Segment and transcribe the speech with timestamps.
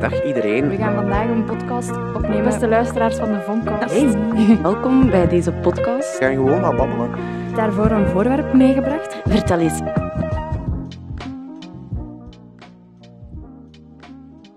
[0.00, 0.68] Dag iedereen.
[0.68, 2.44] We gaan vandaag een podcast opnemen.
[2.44, 3.94] Beste luisteraars van de Vonkast.
[3.94, 6.18] Hey, welkom bij deze podcast.
[6.18, 7.10] We gaan gewoon maar babbelen.
[7.54, 9.14] Daarvoor een voorwerp meegebracht.
[9.24, 9.80] Vertel eens.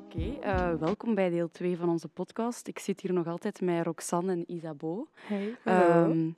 [0.03, 2.67] Oké, eh, welkom bij deel 2 van onze podcast.
[2.67, 5.07] Ik zit hier nog altijd met Roxanne en Isabeau.
[5.13, 5.55] Hey.
[5.63, 6.29] Ehm,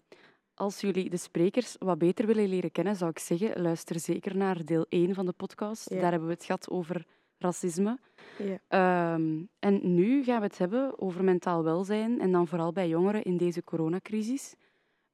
[0.53, 4.65] als jullie de sprekers wat beter willen leren kennen, zou ik zeggen, luister zeker naar
[4.65, 5.89] deel 1 van de podcast.
[5.89, 5.99] Ja.
[5.99, 7.05] Daar hebben we het gehad over
[7.43, 7.97] racisme.
[8.37, 8.57] Ja.
[8.67, 13.23] Ehm, en nu gaan we het hebben over mentaal welzijn en dan vooral bij jongeren
[13.23, 14.55] in deze coronacrisis.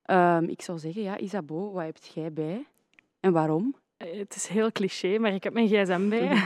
[0.01, 2.67] Ehm, ik zou zeggen, ja, Isabeau, wat heb jij bij
[3.19, 3.75] en waarom?
[3.99, 6.31] Eh, Het is heel cliché, maar ik heb mijn gsm bij.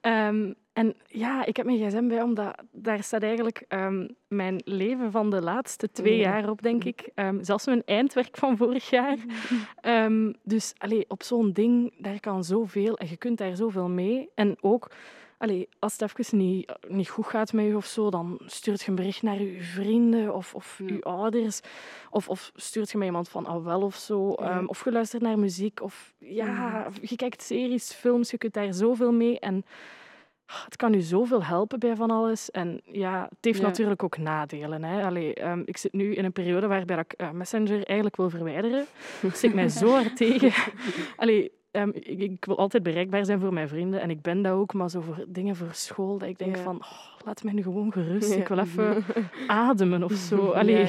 [0.00, 5.10] Ehm, en ja, ik heb mijn gsm bij omdat daar staat eigenlijk ehm, mijn leven
[5.10, 6.22] van de laatste twee Ja.
[6.30, 7.10] jaar op, denk ik.
[7.14, 9.16] Ehm, zelfs mijn eindwerk van vorig jaar.
[9.80, 14.28] Ehm, dus allee, op zo'n ding, daar kan zoveel en je kunt daar zoveel mee.
[14.34, 14.90] En ook,
[15.42, 18.88] allee, als het even niet, niet goed gaat met je of zo, dan stuurt je
[18.88, 20.94] een bericht naar je vrienden of, of Ja.
[20.94, 21.60] je ouders.
[22.10, 24.28] Of, of stuurt je met iemand van ah wel of zo.
[24.28, 24.50] Ja.
[24.50, 25.80] Ehm, of je luistert naar muziek.
[25.82, 29.38] Of ja, je kijkt series, films, je kunt daar zoveel mee.
[29.40, 29.64] En
[30.46, 32.50] ah, het kan je zoveel helpen bij van alles.
[32.50, 33.64] En ja, het heeft Ja.
[33.66, 34.84] natuurlijk ook nadelen.
[34.84, 35.04] Hè.
[35.04, 38.84] Allee, ehm, ik zit nu in een periode waarbij ik eh, Messenger eigenlijk wil verwijderen.
[39.22, 40.72] Dat zit mij zo hard tegen.
[41.16, 44.00] Allee, ehm, ik, ik wil altijd bereikbaar zijn voor mijn vrienden.
[44.00, 46.62] En ik ben dat ook, maar zo voor dingen voor school, dat ik denk Ja.
[46.62, 46.76] van...
[46.76, 48.30] Oh, laat mij nu gewoon gerust.
[48.34, 48.40] Ja.
[48.40, 49.04] Ik wil even
[49.46, 50.50] ademen of zo.
[50.50, 50.86] Allee,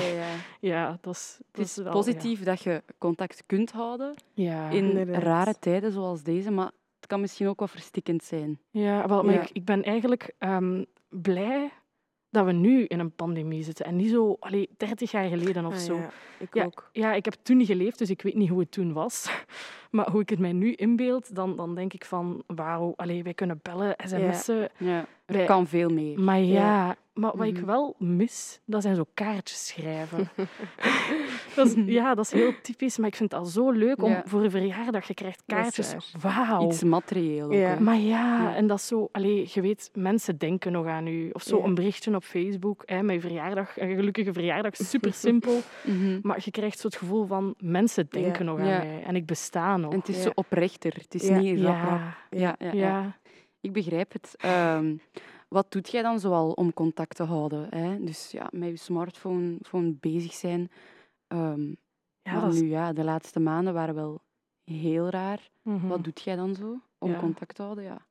[0.60, 5.24] Ja, dat is, dat Het is wel, positief dat je contact kunt houden in inderdaad.
[5.24, 8.60] rare tijden zoals deze, maar het kan misschien ook wat verstikkend zijn.
[8.72, 9.34] ja wel, maar.
[9.34, 11.72] Ik, ik ben eigenlijk ehm, blij
[12.34, 13.86] dat we nu in een pandemie zitten.
[13.86, 15.96] En niet zo allee, 30 jaar geleden of Ah, zo.
[15.96, 16.90] ja, ik Ja, ook.
[16.92, 19.26] Ja, ik heb toen niet geleefd, dus ik weet niet hoe het toen was.
[19.92, 22.44] Maar hoe ik het mij nu inbeeld, dan, dan denk ik van...
[22.48, 24.70] Wauw, allee, wij kunnen bellen, sms'en.
[24.78, 26.20] Ja, er Wij- kan veel meer.
[26.20, 27.66] Maar ja, maar wat ik Mhm.
[27.66, 30.30] wel mis, dat zijn zo kaartjes schrijven.
[31.56, 34.10] dat is, ja, dat is heel typisch, maar ik vind het al zo leuk om
[34.10, 34.24] Ja.
[34.26, 35.96] voor een verjaardag, je krijgt kaartjes.
[36.22, 36.66] Wauw.
[36.68, 37.46] Iets materieel.
[37.46, 37.80] ook, Ja.
[37.80, 38.56] Maar ja, Ja.
[38.56, 39.10] en dat is zo...
[39.12, 41.30] Allee, je weet, mensen denken nog aan u.
[41.34, 45.60] Of zo een berichtje op Facebook, hè, je verjaardag, een gelukkige verjaardag, super simpel.
[45.84, 46.20] Mhm.
[46.22, 49.04] maar je krijgt zo het gevoel van, mensen denken nog aan mij.
[49.06, 49.92] En ik besta nog.
[49.94, 50.94] En het is zo oprechter.
[50.94, 52.00] Het is niet rap, rap.
[52.00, 52.72] ja, Ja, ja, ja.
[52.74, 53.18] ja.
[53.62, 54.36] Ik begrijp het.
[54.38, 54.96] Ehm,
[55.54, 57.68] wat doet jij dan zoal om contact te houden?
[57.70, 58.04] Hè?
[58.04, 60.72] Dus ja, met je smartphone phone bezig zijn.
[61.28, 61.74] Ehm,
[62.22, 64.22] Ja, maar nu, ja, de laatste maanden waren wel
[64.64, 65.50] heel raar.
[65.62, 65.88] Mhm.
[65.88, 67.20] Wat doet jij dan zo om Ja.
[67.20, 67.84] contact te houden?
[67.84, 68.06] Ja.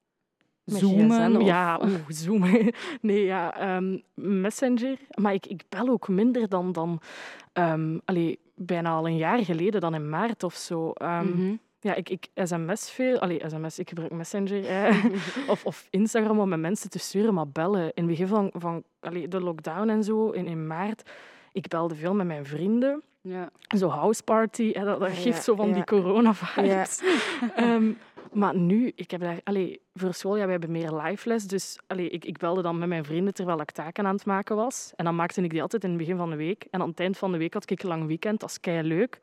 [0.64, 1.36] Met Zoomen?
[1.36, 2.72] of- Ja, oeh, zoomen.
[3.00, 4.98] Nee, ja, ehm, Messenger.
[5.14, 7.00] Maar ik, ik bel ook minder dan, dan
[7.52, 10.92] ehm, allee, bijna al een jaar geleden, dan in maart of zo.
[10.98, 11.56] Mhm.
[11.82, 13.18] Ja, ik, ik sms veel.
[13.18, 14.66] Allee, sms, ik gebruik Messenger.
[14.66, 15.04] eh,
[15.52, 17.82] of, of Instagram om met mensen te sturen, maar bellen.
[17.82, 21.10] In het begin van, van allee, de lockdown en zo, in, in maart,
[21.52, 23.02] ik belde veel met mijn vrienden.
[23.20, 23.50] ja.
[23.76, 25.74] Zo houseparty, dat, dat Ja, geeft zo van ja.
[25.74, 27.02] die corona-vibes.
[27.56, 27.92] Ehm,
[28.32, 29.40] maar nu, ik heb daar...
[29.44, 31.44] Allee, voor school, ja, we hebben meer live les.
[31.46, 34.56] Dus allee, ik, ik belde dan met mijn vrienden terwijl ik taken aan het maken
[34.56, 34.92] was.
[34.96, 36.66] En dan maakte ik die altijd in het begin van de week.
[36.70, 38.40] En aan het eind van de week had ik een lang weekend.
[38.40, 39.20] Dat is kei leuk.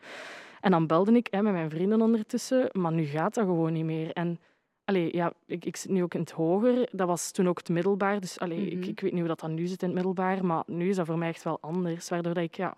[0.61, 2.69] En dan belde ik hè, met mijn vrienden ondertussen.
[2.71, 4.11] Maar nu gaat dat gewoon niet meer.
[4.13, 4.39] En
[4.85, 6.87] allee, ja, ik, ik zit nu ook in het hoger.
[6.91, 8.19] Dat was toen ook het middelbaar.
[8.19, 8.89] Dus allee, ik, Mhm.
[8.89, 10.45] ik weet niet hoe dat dan nu zit in het middelbaar.
[10.45, 12.09] Maar nu is dat voor mij echt wel anders.
[12.09, 12.77] Waardoor dat ik ja,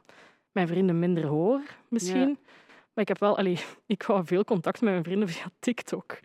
[0.51, 2.37] mijn vrienden minder hoor, misschien.
[2.93, 6.19] Maar ik heb wel, allee, ik hou veel contact met mijn vrienden via TikTok.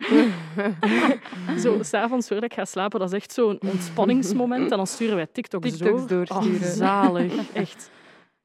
[1.63, 4.71] zo, s'avonds voordat ik ga slapen, dat is echt zo'n ontspanningsmoment.
[4.71, 6.25] En dan sturen wij TikToks, TikToks door.
[6.25, 6.61] doorsturen.
[6.61, 7.91] Oh, zalig, echt.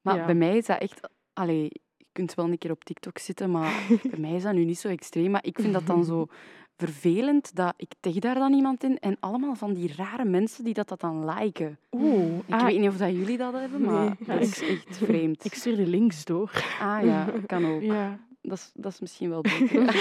[0.01, 0.25] Maar Ja.
[0.27, 1.09] bij mij is dat echt...
[1.33, 1.71] Allee,
[2.13, 4.89] kunt wel een keer op TikTok zitten, maar bij mij is dat nu niet zo
[4.89, 5.31] extreem.
[5.31, 6.27] Maar ik vind dat dan zo
[6.77, 10.75] vervelend dat ik tag daar dan iemand in en allemaal van die rare mensen die
[10.75, 11.79] dat, dat dan liken.
[11.93, 14.39] Oeh, Ik ah, weet niet of dat jullie dat hebben, maar Nee.
[14.39, 15.45] dat is echt vreemd.
[15.45, 16.51] ik stuur de links door.
[16.81, 17.83] Ah ja, kan ook.
[17.83, 18.19] Ja.
[18.43, 19.95] Dat, is, dat is misschien wel beter.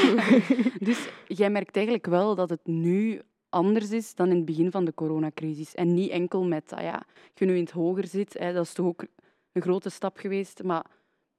[0.80, 4.86] dus jij merkt eigenlijk wel dat het nu anders is dan in het begin van
[4.86, 5.76] de coronacrisis.
[5.76, 7.04] En niet enkel met dat ja,
[7.34, 9.06] je nu in het hoger zit, hè, dat is toch ook
[9.52, 10.86] een grote stap geweest, maar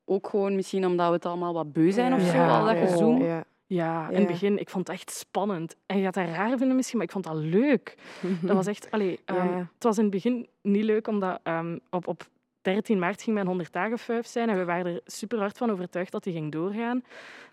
[0.05, 3.23] ook gewoon misschien omdat we het allemaal wat beu zijn of zo, al dat gezoom.
[3.23, 3.45] Ja.
[3.67, 5.77] Ja, in het begin, ik vond het echt spannend.
[5.87, 7.97] En je gaat dat raar vinden misschien, maar ik vond dat leuk.
[8.43, 8.91] Dat was echt...
[8.91, 9.59] Allee, ehm, Ja.
[9.75, 12.29] Het was in het begin niet leuk, omdat ehm, op, op
[12.63, 14.49] 13 maart ging mijn 100 dagen fuif zijn.
[14.49, 17.03] En we waren er super hard van overtuigd dat die ging doorgaan.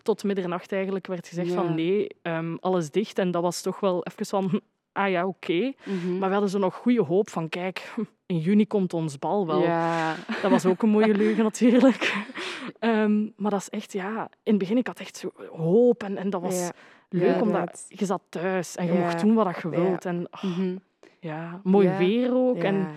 [0.02, 1.54] Tot middernacht eigenlijk werd gezegd Ja.
[1.54, 3.18] van nee, ehm, alles dicht.
[3.18, 4.60] En dat was toch wel even van...
[4.92, 5.72] Ah ja, oké.
[5.84, 6.18] Mhm.
[6.18, 7.94] Maar we hadden zo nog goede hoop van, kijk,
[8.26, 9.62] in juni komt ons bal wel.
[9.62, 10.14] Ja.
[10.42, 12.14] Dat was ook een mooie leugen natuurlijk.
[12.78, 14.22] Ehm, maar dat is echt, ja...
[14.42, 16.70] In het begin, ik had echt zo hoop en, en dat was Ja.
[17.08, 20.04] leuk, Ja, omdat je zat thuis en je mocht doen wat je wilt.
[20.04, 20.76] En, oh, Mhm.
[21.20, 22.56] ja, mooi weer ook.
[22.62, 22.88] En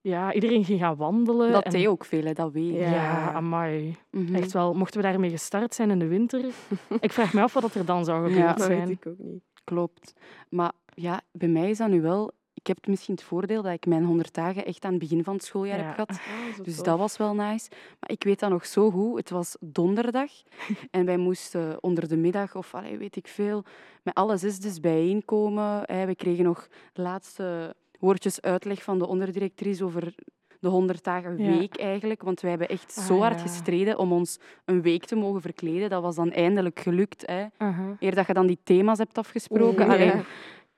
[0.00, 0.32] Ja.
[0.32, 1.52] iedereen ging gaan wandelen.
[1.52, 2.90] Dat en, deed ook veel, hè, dat weet Ja.
[2.90, 3.32] Ja.
[3.32, 3.96] amai.
[4.10, 4.34] Mhm.
[4.34, 4.74] Echt wel.
[4.74, 6.44] Mochten we daarmee gestart zijn in de winter?
[7.00, 8.52] ik vraag me af wat er dan zou gebeurd Ja.
[8.52, 8.90] Dat weet zijn.
[8.90, 9.42] ik ook niet.
[9.64, 10.14] Klopt.
[10.48, 12.32] Maar ja, bij mij is dat nu wel...
[12.54, 15.34] Ik heb misschien het voordeel dat ik mijn 100 dagen echt aan het begin van
[15.34, 15.84] het schooljaar Ja.
[15.84, 16.10] heb gehad.
[16.10, 16.84] Ah, Dus tof.
[16.84, 17.68] dat was wel nice.
[18.00, 19.16] Maar ik weet dat nog zo goed.
[19.18, 20.30] Het was donderdag
[20.90, 23.64] en wij moesten onder de middag, of allee, weet ik veel,
[24.02, 25.80] met alle zesdes bijeenkomen.
[25.84, 26.06] Hè.
[26.06, 30.14] We kregen nog laatste woordjes uitleg van de onderdirectrice over
[30.60, 31.58] de 100 dagen Ja.
[31.58, 32.22] week eigenlijk.
[32.22, 33.46] Want wij hebben echt Ah, zo hard ja.
[33.46, 35.90] gestreden om ons een week te mogen verkleden.
[35.90, 37.26] Dat was dan eindelijk gelukt.
[37.26, 37.44] Hè.
[37.98, 39.84] Eer dat je dan die thema's hebt afgesproken.
[39.84, 40.22] Oeh, Allee, ja.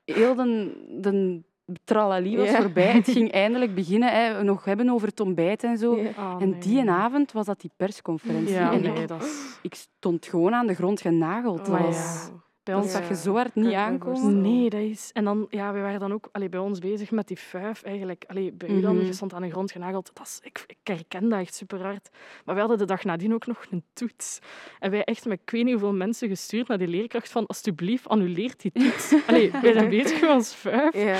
[0.05, 2.61] Heel de, de tralali was Ja.
[2.61, 2.93] voorbij.
[2.93, 4.12] Het ging eindelijk beginnen.
[4.12, 4.43] Hè.
[4.43, 5.97] Nog hebben over het ontbijt en zo.
[5.97, 6.11] Ja.
[6.17, 6.59] Ah, En nee.
[6.61, 8.55] die avond was dat die persconferentie.
[8.55, 9.59] Ja, en nee, ik, dat is...
[9.62, 11.59] ik stond gewoon aan de grond genageld.
[11.59, 12.43] Dat Maar was, ja.
[12.64, 14.40] Bij dat ons zag je zo hard niet aankomen.
[14.40, 15.11] Nee, dat is...
[15.12, 18.25] En dan, ja, we waren dan ook allee, bij ons bezig met die vijf eigenlijk.
[18.28, 19.05] Allee, bij u dan, Mhm.
[19.06, 20.11] je stond aan de grond genageld.
[20.14, 22.08] Dat is, ik, ik herken dat echt super hard.
[22.44, 24.38] Maar we hadden de dag nadien ook nog een toets.
[24.78, 28.08] En wij echt met ik weet niet hoeveel mensen gestuurd naar die leerkracht van alsjeblieft,
[28.08, 29.14] annuleert die toets.
[29.26, 30.94] Allee, wij zijn bezig met ons vijf.
[30.96, 31.19] Ja.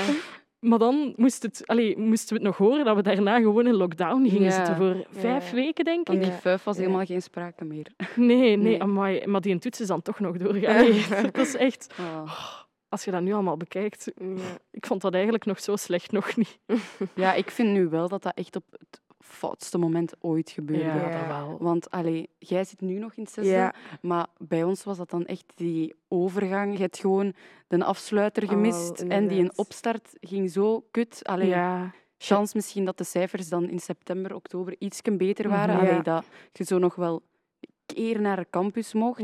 [0.69, 3.73] Maar dan moest het, allee, moesten we het nog horen dat we daarna gewoon in
[3.75, 4.51] lockdown gingen Ja.
[4.51, 5.55] zitten voor vijf Ja.
[5.55, 6.21] weken, denk Van ik.
[6.21, 6.37] die Ja.
[6.37, 6.81] vijf was Ja.
[6.81, 7.87] helemaal geen sprake meer.
[8.15, 8.81] Nee, nee, Nee.
[8.81, 9.27] amai.
[9.27, 10.75] maar die toets is dan toch nog doorgaan.
[10.75, 11.93] Allee, dat is echt...
[11.99, 12.31] Oh.
[12.89, 14.25] Als je dat nu allemaal bekijkt, Ja.
[14.71, 16.59] ik vond dat eigenlijk nog zo slecht nog niet.
[17.15, 20.83] Ja, ik vind nu wel dat dat echt op het foutste moment ooit gebeurde.
[20.83, 21.09] Ja.
[21.19, 21.57] dat wel.
[21.59, 23.73] Want allee, jij zit nu nog in het zesde, Ja.
[24.01, 26.73] maar bij ons was dat dan echt die overgang.
[26.75, 27.33] Je hebt gewoon
[27.67, 31.19] de afsluiter gemist en die een opstart ging zo kut.
[31.23, 35.75] Allee, Ja, chance misschien dat de cijfers dan in september, oktober iets beter waren.
[35.75, 35.85] Mhm.
[35.85, 37.21] Allee, dat je zo nog wel
[37.59, 39.21] een keer naar de campus mocht.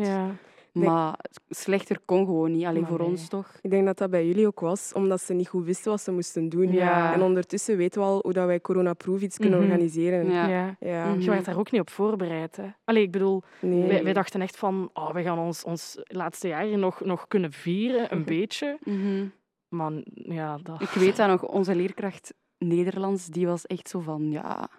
[0.71, 1.19] Maar
[1.49, 2.65] slechter kon gewoon niet.
[2.65, 3.07] Alleen Maar voor nee.
[3.07, 3.57] ons toch.
[3.61, 6.11] Ik denk dat dat bij jullie ook was, omdat ze niet goed wisten wat ze
[6.11, 6.71] moesten doen.
[6.71, 7.13] Ja.
[7.13, 9.67] En ondertussen weten we al hoe dat wij coronaproof iets kunnen Mhm.
[9.71, 10.31] organiseren.
[10.31, 10.47] Ja.
[10.47, 10.75] ja.
[10.79, 11.05] Ja.
[11.09, 11.19] Mhm.
[11.19, 12.55] Je werd daar ook niet op voorbereid.
[12.55, 12.65] Hè.
[12.83, 13.87] Allee, ik bedoel, Nee.
[13.87, 17.51] wij, wij dachten echt van, oh, wij gaan ons, ons laatste jaar nog, nog kunnen
[17.51, 18.77] vieren, een beetje.
[18.83, 19.25] Mhm.
[19.67, 20.81] Maar ja, dat...
[20.81, 24.69] Ik weet dat nog, onze leerkracht Nederlands, die was echt zo van, ja,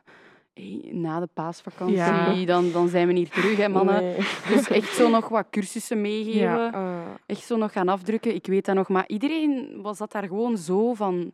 [0.90, 2.44] na de paasvakantie, Ja.
[2.44, 4.02] dan, dan zijn we hier terug, hè, mannen.
[4.02, 4.16] Nee.
[4.54, 6.40] Dus echt zo nog wat cursussen meegeven.
[6.40, 6.70] Ja.
[6.70, 7.14] Ah.
[7.26, 8.34] Echt zo nog gaan afdrukken.
[8.34, 8.88] Ik weet dat nog.
[8.88, 11.32] Maar iedereen was dat daar gewoon zo van...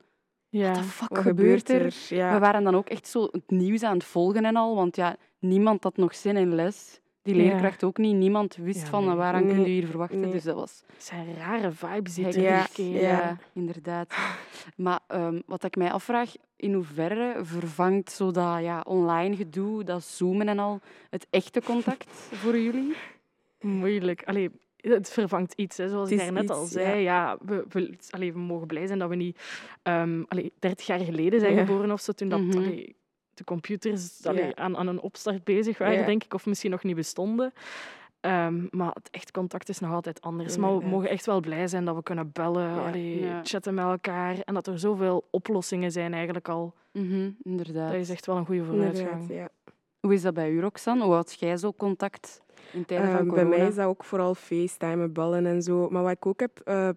[0.49, 0.70] Ja.
[0.73, 1.97] What the fuck Wat gebeurt er?
[2.09, 2.32] Ja.
[2.32, 4.75] We waren dan ook echt zo het nieuws aan het volgen en al.
[4.75, 7.00] Want ja, niemand had nog zin in les.
[7.34, 8.14] Die leerkracht ook niet.
[8.16, 9.54] Niemand wist van waaraan Nee.
[9.54, 10.20] kun je hier verwachten.
[10.20, 10.30] Nee.
[10.30, 12.40] Dus dat was Het zijn rare vibes die.
[12.40, 14.14] Ja, ja, inderdaad.
[14.76, 20.02] Maar ehm, wat ik mij afvraag, in hoeverre vervangt zo dat ja, online gedoe, dat
[20.02, 20.80] zoomen en al,
[21.10, 22.10] het echte contact
[22.42, 22.94] voor jullie?
[23.60, 24.22] Moeilijk.
[24.25, 25.88] Allee, het vervangt iets, hè.
[25.88, 27.02] zoals ik daarnet al zei.
[27.02, 27.36] Ja.
[27.40, 29.38] we, we, allee, we mogen blij zijn dat we niet
[29.82, 31.64] ehm allee, 30 jaar geleden zijn Ja.
[31.64, 32.56] geboren of zo, toen dat, Mhm.
[32.56, 32.96] allee,
[33.38, 34.55] de computers allee, Ja.
[34.55, 36.06] aan, aan een opstart bezig waren, Ja.
[36.06, 37.52] denk ik, of misschien nog niet bestonden.
[38.20, 40.56] Ehm, maar het echt contact is nog altijd anders.
[40.56, 42.87] Maar we mogen echt wel blij zijn dat we kunnen bellen, Ja.
[42.88, 43.40] allee, Ja.
[43.44, 46.75] chatten met elkaar en dat er zoveel oplossingen zijn eigenlijk al.
[46.93, 47.90] Mhm, inderdaad.
[47.93, 49.49] Dat is echt wel een goede vooruitgang.
[50.00, 51.05] Hoe is dat bij u, Roxanne?
[51.05, 52.43] Hoe had jij zo contact
[52.73, 53.56] in tijden van Ehm, bij corona?
[53.56, 55.88] mij is dat ook vooral facetimen, ballen en zo.
[55.90, 56.88] Maar wat ik ook heb eh,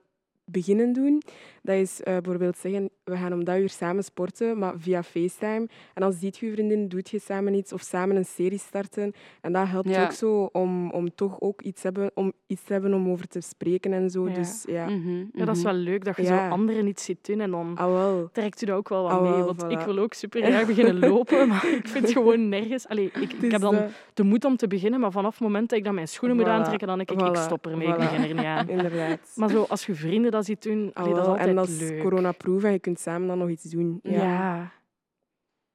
[0.52, 1.22] beginnen doen,
[1.62, 5.68] dat is eh, bijvoorbeeld zeggen, we gaan om dat uur samen sporten, maar via FaceTime.
[5.94, 9.14] En dan ziet je je vriendin, doet je samen iets of samen een serie starten.
[9.42, 10.04] En dat helpt Ja.
[10.04, 13.42] ook zo om, om toch ook iets, hebben, om iets te hebben om over te
[13.42, 14.28] spreken en zo.
[14.28, 14.34] Ja.
[14.34, 15.72] Dus ja, Mhm, Ja, dat is mhm.
[15.74, 16.46] wel leuk dat je Ja.
[16.48, 18.30] zo anderen iets ziet doen en dan ah wel.
[18.32, 19.44] trekt u dat ook wel wat Ah, mee.
[19.44, 19.68] Want voilà.
[19.68, 22.88] ik wil ook super graag beginnen lopen, maar ik vind het gewoon nergens.
[22.88, 25.70] Allee, ik, ik heb dan dat- de moed om te beginnen, maar vanaf het moment
[25.70, 28.22] dat ik dan mijn schoenen moet aantrekken, dan denk ik, ik stop ermee, ik begin
[28.30, 28.70] er niet aan.
[28.78, 29.20] Inderdaad.
[29.36, 31.32] Maar zo, als je vrienden dat ziet doen, allee, dat is wel.
[31.32, 32.02] altijd en dat is leuk.
[32.02, 34.00] coronaproof en je kunt samen dan nog iets doen.
[34.04, 34.12] Ja.
[34.24, 34.72] Ja.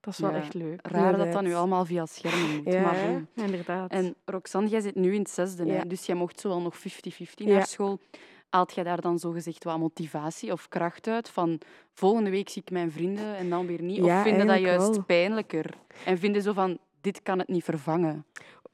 [0.01, 0.37] dat is wel Ja.
[0.37, 0.81] echt leuk.
[0.87, 2.73] Raar dat dat nu allemaal via schermen moet.
[2.73, 2.97] Ja, maar.
[3.35, 3.91] Ja, inderdaad.
[3.91, 5.87] En Roxanne, jij zit nu in het zesde, hè?
[5.87, 7.53] Dus jij mocht zo wel nog 50-50 Ja.
[7.55, 7.99] naar school.
[8.51, 11.29] Haalt jij daar dan zogezegd wat motivatie of kracht uit?
[11.29, 11.61] Van
[11.93, 14.03] volgende week zie ik mijn vrienden en dan weer niet?
[14.03, 15.03] Of vinden dat juist wel.
[15.05, 15.75] pijnlijker?
[16.05, 18.25] En vinden zo van, dit kan het niet vervangen?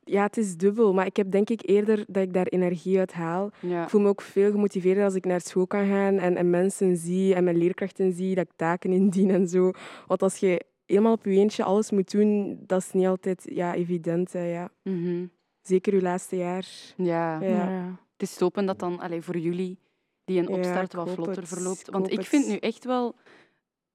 [0.04, 0.94] Ja, het is dubbel.
[0.94, 3.50] Maar ik heb denk ik eerder dat ik daar energie uit haal.
[3.60, 3.82] Ja.
[3.82, 6.96] Ik voel me ook veel gemotiveerder als ik naar school kan gaan en, en mensen
[6.96, 9.70] zie en mijn leerkrachten zie, dat ik taken indien en zo.
[10.06, 13.74] Want als je helemaal op je eentje alles moet doen, dat is niet altijd ja,
[13.74, 14.32] evident.
[14.32, 14.70] Hè, ja.
[14.82, 15.26] Mhm.
[15.62, 16.66] Zeker je laatste jaar.
[16.96, 17.40] ja.
[17.40, 17.70] Ja.
[17.70, 18.00] ja.
[18.16, 19.78] Het is hopen dat dan allee, voor jullie
[20.24, 21.48] die een opstart wat vlotter het.
[21.48, 21.90] verloopt.
[21.90, 23.14] Want ik vind nu echt wel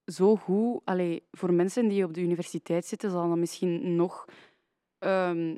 [0.06, 4.26] zo goed, allee, voor mensen die op de universiteit zitten, zal dat misschien nog
[5.00, 5.56] ehm,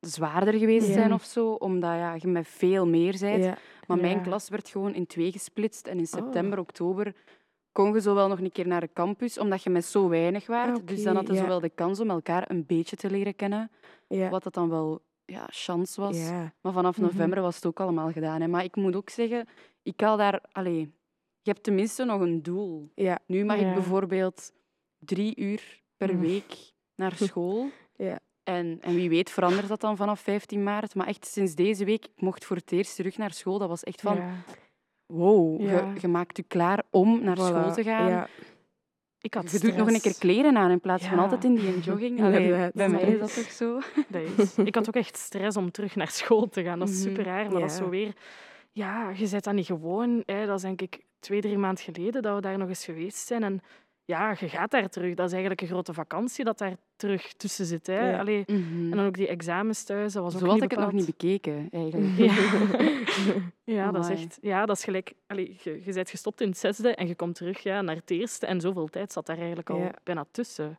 [0.00, 0.92] zwaarder geweest Ja.
[0.92, 3.44] zijn of zo, omdat ja, je met veel meer bent.
[3.44, 3.58] Ja.
[3.86, 7.14] Maar mijn klas werd gewoon in twee gesplitst en in september, oktober
[7.72, 10.46] kon je zo wel nog een keer naar de campus, omdat je met zo weinig
[10.46, 10.78] waart.
[10.80, 11.48] Ah, Dus dan had je oké, zo ja.
[11.48, 13.70] wel de kans om elkaar een beetje te leren kennen.
[14.30, 16.18] Wat dat dan wel ja, chance was.
[16.60, 17.04] Maar vanaf Mhm.
[17.06, 18.40] november was het ook allemaal gedaan.
[18.40, 18.48] Hè.
[18.48, 19.46] Maar ik moet ook zeggen,
[19.82, 20.40] ik haal daar...
[20.52, 20.78] Allee,
[21.42, 22.90] je hebt tenminste nog een doel.
[23.26, 24.52] Nu mag ik bijvoorbeeld
[24.98, 26.20] drie uur per Mhm.
[26.20, 27.68] week naar school.
[27.96, 28.18] Ja.
[28.50, 30.94] En, en wie weet verandert dat dan vanaf 15 maart.
[30.94, 33.58] Maar echt sinds deze week, ik mocht voor het eerst terug naar school.
[33.58, 34.30] Dat was echt van, Ja.
[35.06, 35.72] wow, Ja.
[35.94, 38.08] je, je maakt je klaar om naar school te gaan.
[38.08, 38.28] Ja.
[39.20, 41.78] Ik had Je doet nog een keer kleren aan in plaats van altijd in die
[41.88, 42.22] jogging.
[42.22, 43.80] Allee, bij mij is dat toch zo?
[44.08, 44.54] Dat is.
[44.56, 46.78] Ik had ook echt stress om terug naar school te gaan.
[46.78, 47.08] Dat is Mhm.
[47.08, 48.12] super raar, maar dat is zo weer...
[48.72, 50.22] Ja, je bent dat niet gewoon.
[50.26, 50.46] Hè.
[50.46, 53.42] Dat is denk ik twee, drie maanden geleden dat we daar nog eens geweest zijn.
[53.42, 53.60] En
[54.10, 55.14] ja, je gaat daar terug.
[55.14, 57.86] Dat is eigenlijk een grote vakantie dat daar terug tussen zit.
[57.86, 58.10] Hè.
[58.10, 58.18] Ja.
[58.18, 58.90] Allee, Mhm.
[58.90, 61.06] En dan ook die examens thuis, dat was ook Zo had ik het nog niet
[61.06, 62.16] bekeken, eigenlijk.
[62.16, 62.34] Ja,
[63.84, 64.38] ja dat is echt...
[64.40, 65.12] Ja, dat is gelijk...
[65.26, 68.10] Allee, je, je bent gestopt in het zesde en je komt terug ja, naar het
[68.10, 68.46] eerste.
[68.46, 69.90] En zoveel tijd zat daar eigenlijk al Ja.
[70.04, 70.78] bijna tussen.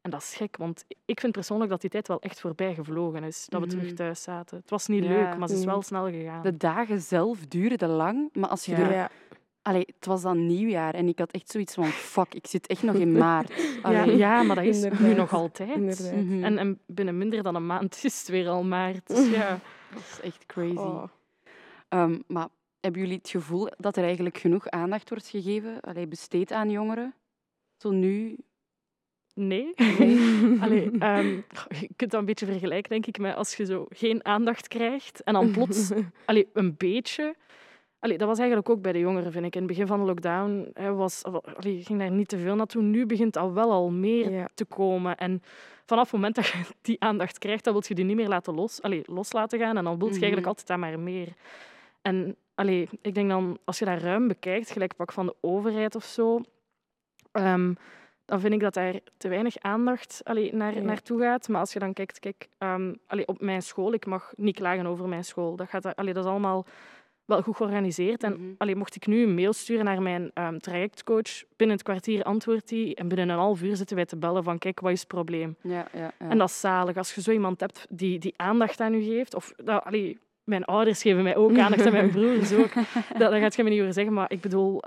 [0.00, 3.24] En dat is gek, want ik vind persoonlijk dat die tijd wel echt voorbij gevlogen
[3.24, 3.46] is.
[3.48, 3.94] Dat we terug Mhm.
[3.94, 4.56] thuis zaten.
[4.58, 5.84] Het was niet leuk, maar het is wel Mhm.
[5.84, 6.42] snel gegaan.
[6.42, 9.10] De dagen zelf duurden lang, maar als je er...
[9.62, 12.82] Allee, het was dan nieuwjaar en ik had echt zoiets van, fuck, ik zit echt
[12.82, 13.52] nog in maart.
[13.82, 14.16] Ja, Allee.
[14.16, 16.12] ja, maar dat is nu nog altijd.
[16.14, 16.44] Mhm.
[16.44, 19.06] En, en binnen minder dan een maand is het weer al maart.
[19.06, 19.58] Dus ja.
[19.94, 20.76] Dat is echt crazy.
[20.76, 21.04] Oh.
[21.88, 22.48] Ehm, maar
[22.80, 27.14] hebben jullie het gevoel dat er eigenlijk genoeg aandacht wordt gegeven, allee, besteed aan jongeren?
[27.76, 28.36] Zo nu?
[29.34, 29.74] Nee.
[30.64, 31.40] Allee, ehm,
[31.80, 35.22] je kunt dat een beetje vergelijken, denk ik, met als je zo geen aandacht krijgt
[35.22, 35.90] en dan plots
[36.24, 37.34] allee, een beetje.
[38.02, 39.54] Allee, dat was eigenlijk ook bij de jongeren, vind ik.
[39.54, 42.82] In het begin van de lockdown hè, was, allee, ging daar niet te veel naartoe.
[42.82, 44.48] Nu begint dat wel al meer Ja.
[44.54, 45.16] te komen.
[45.16, 45.42] En
[45.86, 48.54] vanaf het moment dat je die aandacht krijgt, dan wil je die niet meer laten
[48.54, 49.76] los, allee, los laten gaan.
[49.76, 50.20] En dan wil je Mhm.
[50.22, 51.28] eigenlijk altijd dat maar meer.
[52.02, 55.94] En allee, ik denk dan, als je dat ruim bekijkt, gelijk pak van de overheid
[55.94, 56.40] of zo,
[57.32, 57.74] ehm,
[58.24, 60.80] dan vind ik dat daar te weinig aandacht allee, naar, Ja.
[60.80, 61.48] naartoe gaat.
[61.48, 64.86] Maar als je dan kijkt, kijk, ehm, allee, op mijn school, ik mag niet klagen
[64.86, 65.56] over mijn school.
[65.56, 66.66] Dat, gaat, allee, dat is allemaal
[67.24, 68.22] wel goed georganiseerd.
[68.22, 72.22] En allee, mocht ik nu een mail sturen naar mijn ehm, trajectcoach, binnen het kwartier
[72.22, 74.98] antwoordt hij en binnen een half uur zitten wij te bellen van kijk, wat is
[74.98, 75.56] het probleem?
[75.62, 76.28] Ja, ja, ja.
[76.28, 76.96] En dat is zalig.
[76.96, 81.02] Als je zo iemand hebt die, die aandacht aan u geeft, of allee, mijn ouders
[81.02, 82.72] geven mij ook aandacht en mijn broers ook,
[83.18, 84.82] dat, dat gaat je me niet over zeggen, maar ik bedoel,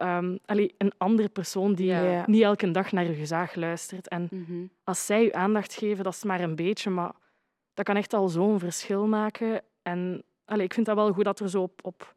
[0.45, 2.23] allee, een andere persoon die Ja.
[2.27, 4.07] Niet elke dag naar je gezaag luistert.
[4.07, 4.65] En Mhm.
[4.83, 7.11] als zij je aandacht geven, dat is maar een beetje, maar
[7.73, 9.61] dat kan echt al zo'n verschil maken.
[9.81, 12.15] En allee, ik vind dat wel goed dat er zo op, op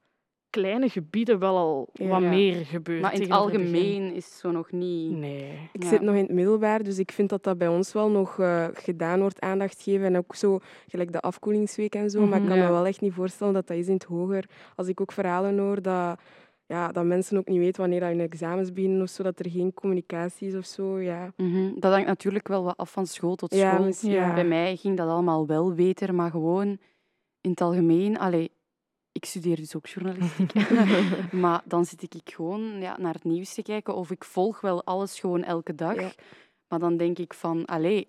[0.60, 2.06] kleine gebieden wel al Ja.
[2.08, 2.28] wat Ja.
[2.28, 3.00] meer gebeurt.
[3.02, 5.10] Maar in het algemeen is het zo nog niet...
[5.12, 5.52] Nee.
[5.72, 5.88] Ik Ja.
[5.88, 8.66] zit nog in het middelbaar, dus ik vind dat dat bij ons wel nog eh,
[8.72, 10.06] gedaan wordt, aandacht geven.
[10.06, 12.20] En ook zo, gelijk de afkoelingsweek en zo.
[12.26, 12.48] Maar ik Mhm.
[12.48, 12.66] kan Ja.
[12.66, 14.44] me wel echt niet voorstellen dat dat is in het hoger.
[14.76, 16.18] Als ik ook verhalen hoor dat,
[16.66, 19.50] ja, dat mensen ook niet weten wanneer dat hun examens beginnen of zo, dat er
[19.50, 21.00] geen communicatie is of zo.
[21.00, 21.70] Ja, Mhm.
[21.80, 23.86] Dat hangt natuurlijk wel wat af van school tot school.
[24.00, 24.26] Ja.
[24.28, 24.34] ja.
[24.34, 26.78] Bij mij ging dat allemaal wel beter, maar gewoon
[27.40, 28.18] in het algemeen...
[28.18, 28.50] Allee,
[29.22, 30.52] ik studeer dus ook journalistiek.
[31.44, 34.84] maar dan zit ik gewoon ja, naar het nieuws te kijken of ik volg wel
[34.84, 35.94] alles gewoon elke dag.
[36.00, 36.10] Ja.
[36.68, 38.06] Maar dan denk ik van, allee,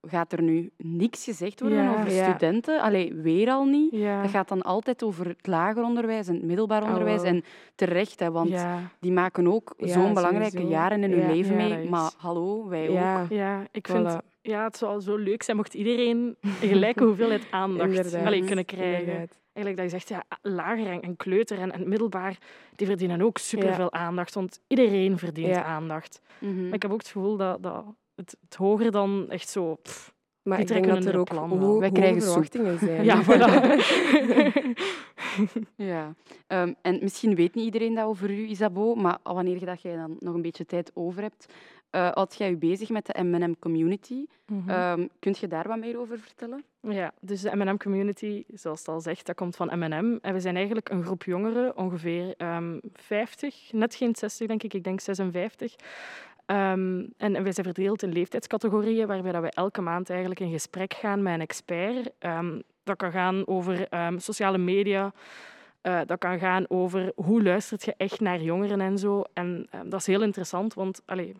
[0.00, 1.92] gaat er nu niks gezegd worden Ja.
[1.98, 2.80] over studenten?
[2.80, 3.92] Allee, weer al niet.
[3.92, 7.22] Dat gaat dan altijd over het lager onderwijs en het middelbaar Ah, onderwijs.
[7.22, 8.54] En terecht, hè, want
[9.00, 10.72] die maken ook zo'n belangrijke sowieso.
[10.72, 11.88] jaren in hun leven mee.
[11.88, 13.28] Maar hallo, wij ook.
[13.30, 17.88] Ja, ik vind ja, het zou zo leuk zijn mocht iedereen een gelijke hoeveelheid aandacht
[17.88, 18.26] Inderdaad.
[18.26, 19.00] allee, kunnen krijgen.
[19.00, 19.38] Inderdaad.
[19.64, 22.38] Eigenlijk dat je zegt, ja, lager en, en kleuter en, en middelbaar,
[22.76, 25.62] die verdienen ook superveel aandacht, want iedereen verdient Ja.
[25.64, 26.20] aandacht.
[26.38, 26.64] Mhm.
[26.64, 29.74] Maar ik heb ook het gevoel dat, dat het, het hoger dan echt zo...
[29.74, 30.12] pff,
[30.42, 32.30] Maar Die ik denk trekken dat er ook plan ho- Wij krijgen soep.
[32.32, 33.04] verwachtingen zijn.
[33.04, 33.52] ja, voilà.
[35.76, 36.14] Ja.
[36.46, 39.96] Ehm, en misschien weet niet iedereen dat over u, Isabeau, maar wanneer je dat jij
[39.96, 41.52] dan nog een beetje tijd over hebt,
[41.90, 44.26] uh, houd jij je bezig met de M&M community.
[44.68, 46.64] Um, kunt je daar wat meer over vertellen?
[46.80, 50.18] Ja, dus de M&M community, zoals het al zegt, dat komt van M&M.
[50.22, 54.74] En we zijn eigenlijk een groep jongeren, ongeveer ehm 50, net geen 60 denk ik,
[54.74, 55.74] ik denk 56.
[56.46, 60.50] Ehm, en, en wij zijn verdeeld in leeftijdscategorieën, waarbij dat wij elke maand eigenlijk in
[60.50, 62.10] gesprek gaan met een expert.
[62.84, 65.12] Dat kan gaan over sociale media,
[65.82, 69.22] uh, dat kan gaan over hoe luistert je echt naar jongeren en zo.
[69.32, 71.34] En dat is heel interessant, want allee,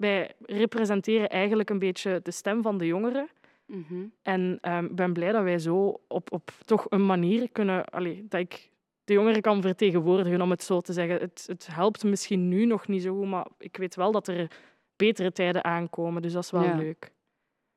[0.00, 3.28] wij representeren eigenlijk een beetje de stem van de jongeren.
[3.66, 4.12] Mm -hmm.
[4.22, 7.84] En ik um, ben blij dat wij zo op, op toch een manier kunnen...
[7.84, 8.70] Allee, dat ik
[9.04, 11.20] de jongeren kan vertegenwoordigen, om het zo te zeggen.
[11.20, 14.50] Het, het helpt misschien nu nog niet zo goed, maar ik weet wel dat er
[14.96, 16.22] betere tijden aankomen.
[16.22, 16.76] Dus dat is wel ja.
[16.76, 17.12] leuk.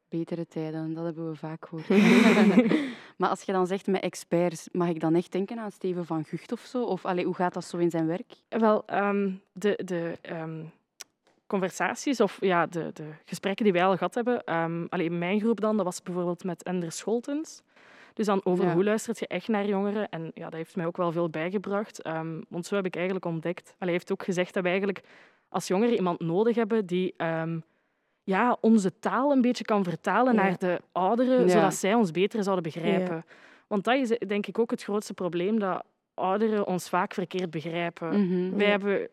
[0.10, 1.90] Betere tijden, dat hebben we vaak gehoord.
[3.18, 6.24] maar als je dan zegt met experts, mag ik dan echt denken aan Steven van
[6.24, 6.84] Gucht of zo?
[6.84, 8.34] Of allee, hoe gaat dat zo in zijn werk?
[8.50, 9.80] Wel, um, de...
[9.86, 10.72] de um,
[11.60, 14.54] conversaties of ja, de, de gesprekken die wij al gehad hebben.
[14.60, 17.62] Um, allee, in mijn groep dan, dat was bijvoorbeeld met Ender Scholtens.
[18.14, 18.74] Dus dan over Ja.
[18.74, 20.10] hoe luistert je echt naar jongeren.
[20.10, 22.02] En ja, dat heeft mij ook wel veel bijgebracht.
[22.02, 23.64] Ehm, want zo heb ik eigenlijk ontdekt.
[23.68, 25.02] Allee, hij heeft ook gezegd dat we eigenlijk
[25.50, 27.60] als jongeren iemand nodig hebben die ehm,
[28.24, 30.42] ja, onze taal een beetje kan vertalen Ja.
[30.42, 31.48] naar de ouderen, Ja.
[31.48, 33.26] zodat zij ons beter zouden begrijpen.
[33.68, 35.84] Want dat is denk ik ook het grootste probleem, dat
[36.14, 38.28] ouderen ons vaak verkeerd begrijpen.
[38.28, 38.58] Mhm.
[38.58, 39.08] Wij hebben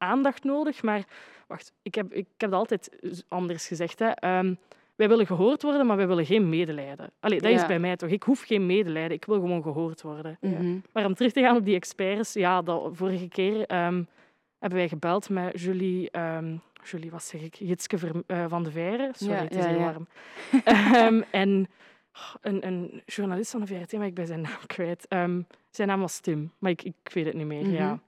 [0.00, 1.04] aandacht nodig, maar
[1.46, 2.90] wacht, ik heb, ik heb dat altijd
[3.28, 3.98] anders gezegd.
[3.98, 4.08] Hè.
[4.10, 4.54] Ehm,
[4.94, 7.10] wij willen gehoord worden, maar wij willen geen medelijden.
[7.20, 8.10] Allee, dat is bij mij toch.
[8.10, 10.36] Ik hoef geen medelijden, ik wil gewoon gehoord worden.
[10.40, 10.78] Mhm.
[10.92, 14.02] Maar om terug te gaan op die experts, ja, dat, vorige keer ehm,
[14.58, 18.70] hebben wij gebeld met Julie, ehm, Julie wat zeg ik, Jitske Ver- eh, van de
[18.70, 19.10] Veire.
[19.12, 19.84] Sorry, Ja, het is ja, heel ja.
[19.84, 20.06] warm.
[20.64, 21.68] Ehm, en
[22.14, 25.06] oh, een, een journalist van de VRT, maar ik ben zijn naam kwijt.
[25.08, 25.40] Ehm,
[25.70, 27.62] zijn naam was Tim, maar ik, ik weet het niet meer.
[27.62, 27.72] Mhm.
[27.74, 27.98] ja.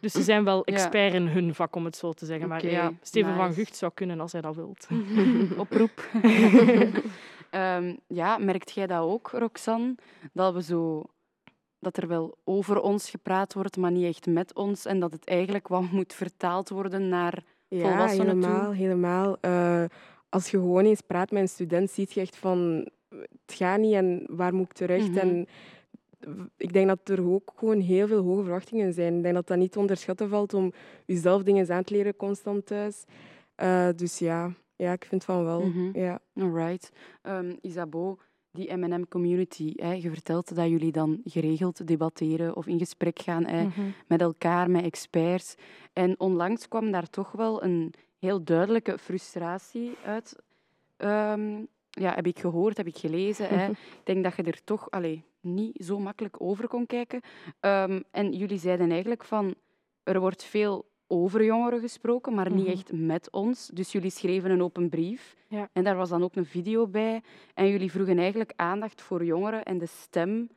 [0.00, 0.74] Dus ze zijn wel Ja.
[0.74, 2.48] expert in hun vak, om het zo te zeggen.
[2.48, 3.52] Maar ja, Steven van.
[3.54, 4.86] Gucht zou kunnen als hij dat wilt.
[5.58, 6.08] Oproep.
[7.50, 9.94] Ehm, ja, merkt jij dat ook, Roxanne?
[10.32, 11.02] Dat we zo
[11.78, 14.84] dat er wel over ons gepraat wordt, maar niet echt met ons.
[14.86, 18.50] En dat het eigenlijk wat moet vertaald worden naar Ja, volwassenen toe.
[18.50, 18.72] helemaal.
[18.72, 19.36] helemaal.
[19.40, 19.84] Eh,
[20.28, 22.88] als je gewoon eens praat met een student, zie je echt van...
[23.46, 25.08] Het gaat niet en waar moet ik terecht?
[25.08, 25.18] Mhm.
[25.18, 25.46] En
[26.56, 29.16] ik denk dat er ook gewoon heel veel hoge verwachtingen zijn.
[29.16, 30.72] Ik denk dat dat niet te onderschatten valt om
[31.06, 33.04] jezelf dingen aan te leren constant thuis.
[33.54, 34.52] Eh, dus ja.
[34.76, 35.60] ja, ik vind van wel.
[35.66, 35.98] Mhm.
[35.98, 36.20] ja.
[36.34, 36.90] Alright.
[37.22, 38.16] Ehm Isabeau,
[38.50, 43.62] die M&M-community, hè, je vertelt dat jullie dan geregeld debatteren of in gesprek gaan hè,
[43.64, 43.80] Mhm.
[44.06, 45.54] met elkaar, met experts.
[45.92, 50.36] En onlangs kwam daar toch wel een heel duidelijke frustratie uit.
[50.96, 51.56] Ehm,
[51.90, 53.48] ja, heb ik gehoord, heb ik gelezen.
[53.48, 53.68] Hè.
[53.70, 57.20] Ik denk dat je er toch allee, niet zo makkelijk over kon kijken.
[57.60, 59.54] Ehm, en jullie zeiden eigenlijk van,
[60.02, 62.72] er wordt veel over jongeren gesproken, maar niet Mhm.
[62.72, 63.66] echt met ons.
[63.72, 65.36] Dus jullie schreven een open brief.
[65.48, 65.68] Ja.
[65.72, 67.22] En daar was dan ook een video bij.
[67.54, 70.48] En jullie vroegen eigenlijk aandacht voor jongeren en de stem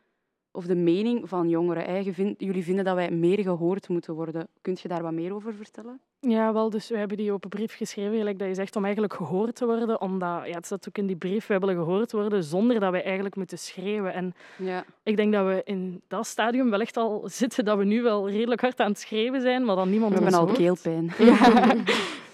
[0.57, 2.13] of de mening van jongeren.
[2.13, 4.47] vindt- jullie vinden dat wij meer gehoord moeten worden.
[4.61, 5.99] Kunt je daar wat meer over vertellen?
[6.19, 9.55] Ja, wel, dus we hebben die open brief geschreven, dat je zegt, om eigenlijk gehoord
[9.55, 10.01] te worden.
[10.01, 13.03] Omdat, ja, het staat ook in die brief, wij willen gehoord worden zonder dat wij
[13.03, 14.13] eigenlijk moeten schreeuwen.
[14.13, 14.85] En Ja.
[15.03, 18.29] ik denk dat we in dat stadium wel echt al zitten, dat we nu wel
[18.29, 20.57] redelijk hard aan het schreeuwen zijn, maar dan niemand We hebben al hoort.
[20.57, 21.11] keelpijn.
[21.17, 21.75] Ja.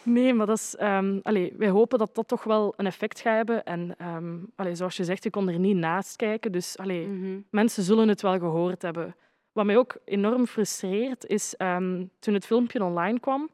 [0.04, 0.78] Nee, maar dat is,
[1.24, 3.64] allee, wij hopen dat dat toch wel een effect gaat hebben.
[3.66, 6.52] En ehm, allee, zoals je zegt, je kon er niet naast kijken.
[6.52, 7.40] Dus allee, Mhm.
[7.50, 9.16] mensen zullen het wel gehoord hebben.
[9.52, 13.50] Wat mij ook enorm frustreert, is ehm, toen het filmpje online kwam,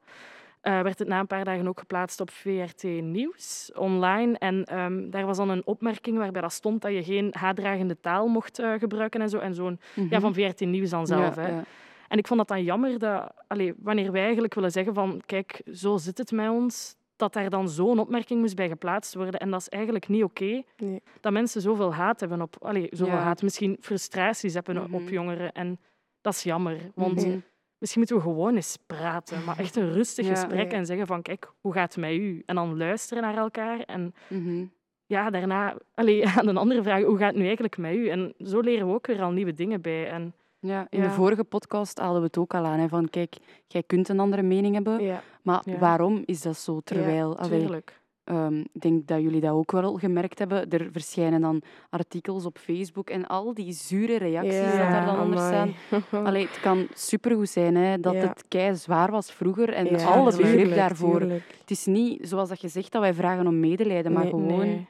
[0.62, 4.38] eh, werd het na een paar dagen ook geplaatst op VRT Nieuws online.
[4.38, 4.63] En
[5.12, 8.73] daar was dan een opmerking waarbij dat stond dat je geen haatdragende taal mocht eh,
[8.73, 9.38] gebruiken en zo.
[9.38, 10.19] En zo'n, ja, Mhm.
[10.19, 11.35] van VRT Nieuws dan zelf.
[11.35, 11.47] Ja, hè.
[11.47, 11.63] ja.
[12.10, 15.62] En ik vond dat dan jammer dat allee, wanneer wij eigenlijk willen zeggen van kijk,
[15.74, 19.39] zo zit het met ons, dat daar dan zo'n opmerking moest bij geplaatst worden.
[19.39, 20.62] En dat is eigenlijk niet oké.
[20.78, 21.02] Nee.
[21.19, 22.56] Dat mensen zoveel haat hebben op...
[22.60, 23.22] Allee, zoveel Ja.
[23.22, 24.93] haat, misschien frustraties hebben Mhm.
[24.93, 25.52] op jongeren.
[25.52, 25.80] En
[26.22, 26.78] dat is jammer.
[26.95, 27.38] Want Mhm.
[27.78, 29.43] misschien moeten we gewoon eens praten.
[29.43, 30.32] Maar echt een rustig Ja.
[30.36, 30.78] gesprek Ja.
[30.78, 32.43] en zeggen van kijk, hoe gaat het met u?
[32.45, 33.80] En dan luisteren naar elkaar.
[33.80, 34.65] En Mhm.
[35.06, 38.08] ja, daarna allee, aan een andere vraag, hoe gaat het nu eigenlijk met u?
[38.10, 40.10] En zo leren we ook weer al nieuwe dingen bij.
[40.10, 42.80] En Ja, in de vorige podcast haalden we het ook al aan.
[42.80, 43.36] Hè, van, kijk,
[43.67, 45.22] jij kunt een andere mening hebben, Ja.
[45.41, 46.80] maar waarom is dat zo?
[46.84, 47.98] Terwijl, allee, tuurlijk.
[48.24, 50.69] Ehm, ik denk dat jullie dat ook wel gemerkt hebben.
[50.69, 55.39] Er verschijnen dan artikels op Facebook en al die zure reacties dat daar dan onder
[55.39, 55.74] amai.
[55.89, 56.04] staan.
[56.26, 60.76] Allee, het kan supergoed zijn hè, dat het kei zwaar was vroeger en alle begrip
[60.76, 61.19] daarvoor.
[61.19, 61.56] tuurlijk.
[61.60, 64.48] Het is niet zoals dat je zegt dat wij vragen om medelijden, maar Nee, gewoon
[64.58, 64.88] Nee.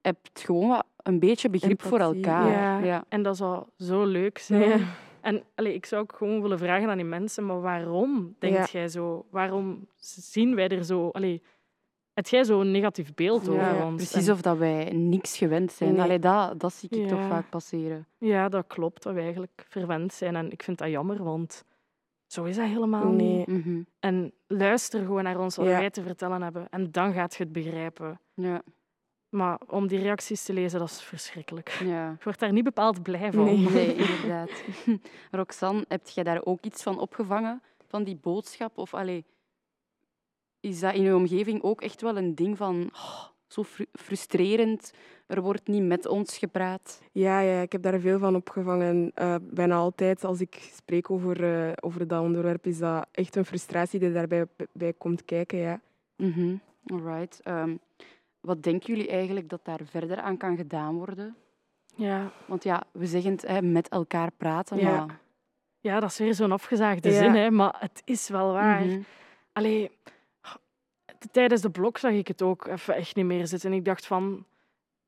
[0.00, 2.50] heb gewoon wat, een beetje begrip voor elkaar.
[2.50, 2.78] Ja.
[2.78, 3.04] Ja.
[3.08, 4.68] En dat zou zo leuk zijn.
[4.68, 4.78] Ja.
[5.20, 8.88] En allee, ik zou ook gewoon willen vragen aan die mensen, maar waarom denkt jij
[8.88, 9.26] zo?
[9.30, 11.08] Waarom zien wij er zo...
[11.08, 11.42] Allee,
[12.12, 13.94] heb jij zo'n negatief beeld over ons?
[14.10, 15.92] Precies En- of dat wij niks gewend zijn.
[15.92, 16.02] Nee.
[16.02, 18.06] Allee, dat, dat zie ik toch vaak passeren.
[18.18, 20.36] Ja, dat klopt, dat we eigenlijk verwend zijn.
[20.36, 21.64] En ik vind dat jammer, want
[22.26, 23.36] zo is dat helemaal Nee.
[23.36, 23.46] niet.
[23.46, 23.82] Mhm.
[24.00, 25.78] En luister gewoon naar ons wat Ja.
[25.78, 26.66] wij te vertellen hebben.
[26.70, 28.20] En dan gaat je het begrijpen.
[28.34, 28.62] Ja,
[29.34, 31.68] Maar om die reacties te lezen, dat is verschrikkelijk.
[31.68, 32.12] ja.
[32.12, 33.44] Ik word daar niet bepaald blij van.
[33.44, 33.56] Nee.
[33.70, 34.50] Nee, inderdaad.
[35.30, 38.78] Roxanne, heb jij daar ook iets van opgevangen, van die boodschap?
[38.78, 39.24] Of allee,
[40.60, 44.92] is dat in je omgeving ook echt wel een ding van oh, zo fru- frustrerend,
[45.26, 47.02] er wordt niet met ons gepraat?
[47.12, 49.10] Ja, ja, ik heb daar veel van opgevangen.
[49.14, 53.44] Eh, bijna altijd als ik spreek over, eh, over dat onderwerp, is dat echt een
[53.44, 55.58] frustratie die daarbij bij komt kijken.
[55.58, 55.80] Ja.
[56.16, 57.40] Mhm, Alright.
[57.42, 57.76] Ehm,
[58.44, 61.36] wat denken jullie eigenlijk dat daar verder aan kan gedaan worden?
[61.96, 62.30] Ja.
[62.46, 65.04] Want ja, we zeggen het, hè, met elkaar praten, Ja.
[65.04, 65.18] maar...
[65.80, 67.18] ja, dat is weer zo'n afgezaagde Ja.
[67.18, 68.84] zin, hè, maar het is wel waar.
[68.84, 69.00] Mhm.
[69.52, 69.90] Allee,
[71.30, 73.70] tijdens de blok zag ik het ook even echt niet meer zitten.
[73.70, 74.44] En ik dacht van,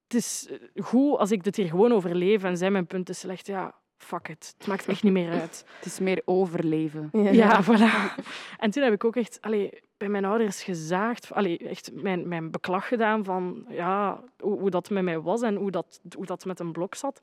[0.02, 0.48] het is
[0.82, 3.46] goed als ik dit hier gewoon overleef en zijn mijn punten slecht.
[3.46, 4.54] Ja, fuck it.
[4.58, 5.64] Het maakt echt niet meer uit.
[5.76, 7.08] Het is meer overleven.
[7.12, 8.22] Ja, voilà.
[8.58, 12.50] En toen heb ik ook echt allee, bij mijn ouders gezaagd, allee, echt mijn, mijn
[12.50, 16.44] beklag gedaan van ja, hoe, hoe dat met mij was en hoe dat, hoe dat
[16.44, 17.20] met een blok zat.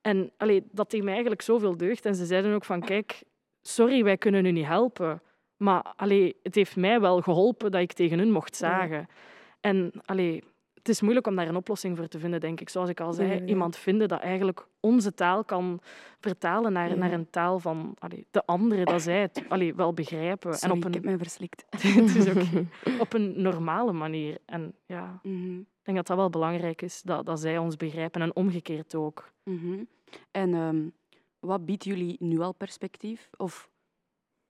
[0.00, 2.04] En allee, dat deed mij eigenlijk zoveel deugd.
[2.04, 3.22] En ze zeiden ook van, kijk,
[3.62, 5.22] sorry, wij kunnen u niet helpen.
[5.56, 9.06] Maar allee, het heeft mij wel geholpen dat ik tegen hun mocht zagen.
[9.60, 10.44] En allee,
[10.88, 12.68] het is moeilijk om daar een oplossing voor te vinden, denk ik.
[12.68, 15.80] Zoals ik al zei, iemand vinden dat eigenlijk onze taal kan
[16.20, 16.94] vertalen naar, Ja.
[16.94, 20.54] naar een taal van allee, de anderen, dat zij het allee, wel begrijpen.
[20.54, 21.64] Sorry, en op ik heb een, mij verslikt.
[21.70, 22.42] het is ook
[23.04, 24.38] op een normale manier.
[24.46, 28.22] En ja, Mhm, ik denk dat dat wel belangrijk is, dat, dat zij ons begrijpen
[28.22, 29.32] en omgekeerd ook.
[29.44, 29.84] mhm.
[30.30, 30.88] En ehm,
[31.38, 33.30] wat biedt jullie nu al perspectief?
[33.36, 33.68] Of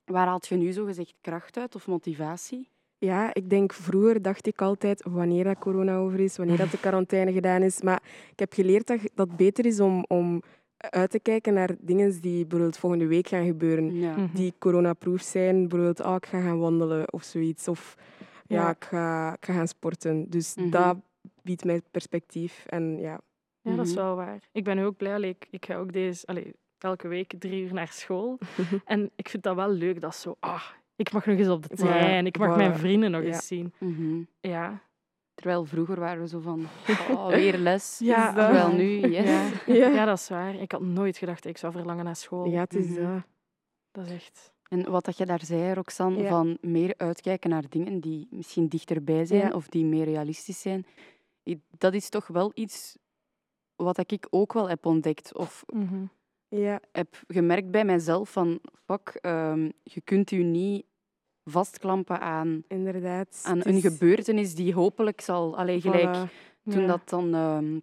[0.05, 2.69] waar haalt je nu zo gezegd kracht uit of motivatie?
[2.99, 6.79] Ja, ik denk vroeger dacht ik altijd wanneer dat corona over is, wanneer dat de
[6.79, 7.81] quarantaine gedaan is.
[7.81, 10.41] Maar ik heb geleerd dat dat het beter is om, om
[10.77, 13.95] uit te kijken naar dingen die bijvoorbeeld volgende week gaan gebeuren.
[13.95, 14.15] Ja.
[14.17, 14.33] Mhm.
[14.35, 15.59] Die coronaproof zijn.
[15.67, 17.67] Bijvoorbeeld, oh, ik ga gaan wandelen of zoiets.
[17.67, 17.95] Of
[18.47, 18.69] ja, Ja.
[18.69, 20.29] Ik, ga, ik ga gaan sporten.
[20.29, 20.69] Dus Mhm.
[20.69, 20.97] dat
[21.43, 22.63] biedt mij perspectief.
[22.67, 23.19] En ja,
[23.61, 24.01] Ja, dat is Mhm.
[24.01, 24.39] wel waar.
[24.51, 25.13] Ik ben ook blij.
[25.13, 28.37] allee, ik, ik ga ook deze, allee, elke week drie uur naar school.
[28.85, 30.01] en ik vind dat wel leuk.
[30.01, 30.63] Dat zo, ah,
[30.99, 32.25] ik mag nog eens op de trein.
[32.25, 33.73] Ik mag mijn vrienden nog eens zien.
[33.77, 34.21] Mhm.
[34.39, 34.81] Ja.
[35.33, 36.65] Terwijl vroeger waren we zo van,
[37.11, 37.99] oh, weer les.
[38.03, 39.25] Ja, Terwijl nu, yes.
[39.65, 39.73] Ja.
[39.73, 39.87] ja.
[39.87, 40.55] ja, dat is waar.
[40.55, 42.45] Ik had nooit gedacht dat ik zou verlangen naar school.
[42.45, 43.03] ja het is Mhm.
[43.13, 43.21] dat.
[43.91, 44.53] Dat is echt...
[44.67, 46.29] En wat dat je daar zei, Roxanne, Ja.
[46.29, 50.85] van meer uitkijken naar dingen die misschien dichterbij zijn of die meer realistisch zijn,
[51.77, 52.97] dat is toch wel iets
[53.75, 56.03] wat ik ook wel heb ontdekt of Mhm.
[56.49, 60.85] Ja, heb gemerkt bij mijzelf van, fuck, ehm, je kunt u niet
[61.43, 63.41] vastklampen aan, inderdaad.
[63.43, 66.29] aan een is- gebeurtenis die hopelijk zal, allee, gelijk Voilà.
[66.63, 66.87] toen Ja.
[66.87, 67.79] dat dan ehm,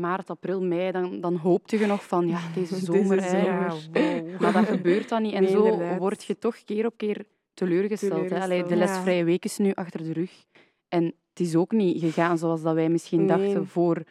[0.00, 3.88] maart, april, mei, dan, dan hoopte je nog van, ja, deze Deze zomer, Ja, zomer.
[3.92, 4.40] wow.
[4.40, 5.34] Maar dat gebeurt dan niet.
[5.34, 5.98] En Nee, zo inderdaad.
[5.98, 8.12] word je toch keer op keer teleurgesteld.
[8.12, 8.78] Allee, de Teleurgesteld.
[8.80, 10.44] lesvrije week is nu achter de rug.
[10.88, 13.36] En het is ook niet gegaan zoals dat wij misschien Nee.
[13.38, 14.02] dachten voor,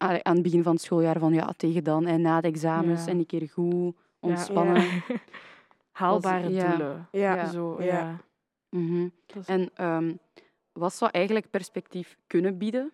[0.00, 1.18] allee, aan het begin van het schooljaar.
[1.18, 3.10] Van ja, tegen dan en na de examens Ja.
[3.10, 4.28] en een keer goed, Ja.
[4.28, 4.84] ontspannen.
[5.90, 6.68] Haalbare ja.
[6.70, 7.08] doelen.
[7.12, 7.46] Ja, Ja.
[7.50, 7.84] Zo, Ja.
[7.84, 8.16] ja.
[8.68, 9.08] Mhm.
[9.38, 10.12] Is, En ehm,
[10.72, 12.92] wat zou eigenlijk perspectief kunnen bieden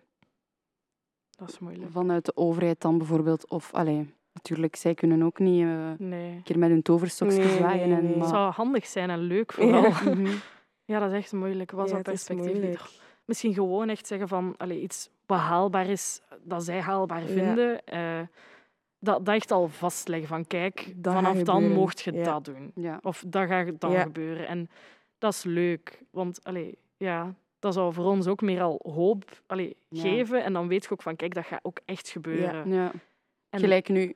[1.37, 1.91] dat is moeilijk.
[1.91, 3.49] vanuit de overheid dan bijvoorbeeld?
[3.49, 6.35] Of, allee, natuurlijk, zij kunnen ook niet eh, Nee.
[6.35, 7.87] een keer met hun toverstokje Nee, zwaaien.
[7.89, 8.09] nee, en, nee.
[8.11, 9.83] Het maar- zou handig zijn en leuk vooral.
[9.93, 10.03] Ja,
[10.99, 10.99] Mhm.
[10.99, 11.71] dat is echt moeilijk.
[11.71, 12.77] Wat Ja, zou perspectief bieden?
[13.25, 17.27] Misschien gewoon echt zeggen van allee, iets wat haalbaar is, dat zij haalbaar Ja.
[17.27, 17.83] vinden.
[17.85, 18.19] eh,
[18.99, 22.23] dat, dat echt al vastleggen van kijk, Dat vanaf dan mocht je Ja.
[22.23, 22.71] dat doen.
[22.75, 22.99] Ja.
[23.01, 24.01] Of dat gaat dan Ja.
[24.01, 24.47] gebeuren.
[24.47, 24.69] En
[25.17, 29.75] dat is leuk, want allee, ja, dat zou voor ons ook meer al hoop allee,
[29.89, 30.01] Ja.
[30.01, 30.43] geven.
[30.43, 32.69] En dan weet je ook van kijk, dat gaat ook echt gebeuren.
[32.69, 32.91] Ja.
[33.49, 34.13] En- Gelijk nu,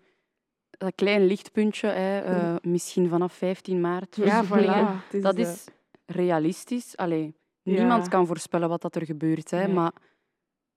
[0.70, 4.16] dat klein lichtpuntje, hè, eh, misschien vanaf 15 maart.
[4.16, 5.20] Ja, voilà.
[5.22, 5.66] Dat is
[6.06, 6.98] realistisch.
[6.98, 7.74] Allee, Ja.
[7.78, 9.74] niemand kan voorspellen wat dat er gebeurt, hè, Nee.
[9.74, 9.92] maar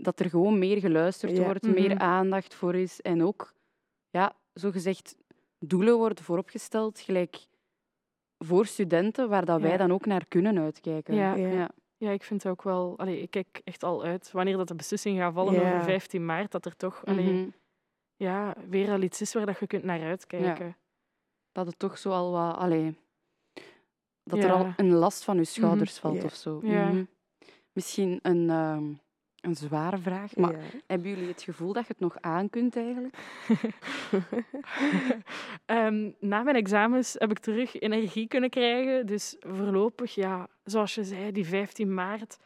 [0.04, 1.42] dat er gewoon meer geluisterd Ja.
[1.44, 1.74] wordt, Mhm.
[1.74, 3.54] meer aandacht voor is en ook,
[4.10, 5.16] ja, zogezegd,
[5.58, 7.46] doelen worden vooropgesteld, gelijk
[8.38, 9.76] voor studenten, waar dat wij Ja.
[9.76, 11.14] dan ook naar kunnen uitkijken.
[11.14, 11.34] Ja.
[11.34, 11.70] Ja.
[11.96, 12.98] Ja, ik vind het ook wel.
[12.98, 15.60] Allee, ik kijk echt al uit wanneer dat de beslissing gaat vallen Ja.
[15.74, 17.48] over 15 maart, dat er toch allee, Mhm.
[18.16, 20.76] ja, weer al iets is waar dat je kunt naar uitkijken.
[21.52, 22.56] Dat het toch zo al wat...
[22.56, 22.98] Allee,
[24.24, 26.24] dat er al een last van je schouders valt Ja.
[26.24, 26.60] of zo.
[26.62, 26.88] Ja.
[26.88, 27.04] Mhm.
[27.72, 28.84] Misschien een, ehm,
[29.44, 30.58] een zware vraag, maar Ja.
[30.86, 33.16] hebben jullie het gevoel dat je het nog aan kunt eigenlijk?
[35.66, 39.06] Ehm, na mijn examens heb ik terug energie kunnen krijgen.
[39.06, 42.38] Dus voorlopig, ja, zoals je zei, die 15 maart.